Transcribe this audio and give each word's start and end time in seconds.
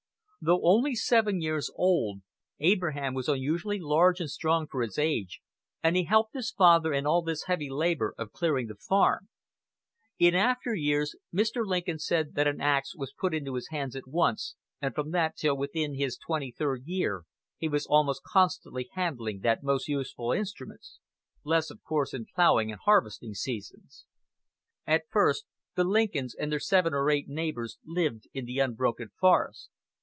Though 0.43 0.61
only 0.63 0.95
seven 0.95 1.39
years 1.39 1.69
old, 1.75 2.21
Abraham 2.59 3.13
was 3.13 3.27
unusually 3.29 3.77
large 3.79 4.19
and 4.19 4.27
strong 4.27 4.65
for 4.65 4.81
his 4.81 4.97
age, 4.97 5.39
and 5.83 5.95
he 5.95 6.05
helped 6.05 6.33
his 6.33 6.49
father 6.49 6.91
in 6.93 7.05
all 7.05 7.21
this 7.21 7.43
heavy 7.43 7.69
labor 7.69 8.15
of 8.17 8.31
clearing 8.31 8.65
the 8.65 8.73
farm. 8.73 9.29
In 10.17 10.33
after 10.33 10.73
years, 10.73 11.13
Mr. 11.31 11.63
Lincoln 11.63 11.99
said 11.99 12.33
that 12.33 12.47
an 12.47 12.59
ax 12.59 12.95
"was 12.97 13.13
put 13.13 13.35
into 13.35 13.53
his 13.53 13.67
hands 13.69 13.95
at 13.95 14.07
once, 14.07 14.55
and 14.81 14.95
from 14.95 15.11
that 15.11 15.35
till 15.35 15.55
within 15.55 15.93
his 15.93 16.17
twenty 16.17 16.51
third 16.51 16.87
year 16.87 17.25
he 17.59 17.69
was 17.69 17.85
almost 17.85 18.23
constantly 18.23 18.89
handling 18.93 19.41
that 19.41 19.61
most 19.61 19.87
useful 19.87 20.31
instrument 20.31 20.83
less, 21.43 21.69
of 21.69 21.83
course, 21.83 22.15
in 22.15 22.25
ploughing 22.33 22.71
and 22.71 22.81
harvesting 22.85 23.35
seasons." 23.35 24.07
At 24.87 25.03
first 25.07 25.45
the 25.75 25.83
Lincolns 25.83 26.33
and 26.33 26.51
their 26.51 26.59
seven 26.59 26.95
or 26.95 27.11
eight 27.11 27.27
neighbors 27.29 27.77
lived 27.85 28.27
in 28.33 28.45
the 28.45 28.57
unbroken 28.57 29.09
forest. 29.19 29.69